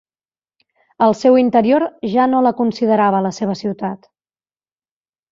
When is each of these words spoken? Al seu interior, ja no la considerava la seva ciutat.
Al 1.07 1.11
seu 1.17 1.35
interior, 1.41 1.85
ja 2.13 2.25
no 2.31 2.39
la 2.45 2.53
considerava 2.61 3.19
la 3.27 3.33
seva 3.41 3.57
ciutat. 3.63 4.09